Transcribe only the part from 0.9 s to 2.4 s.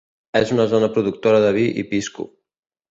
productora de vi i pisco.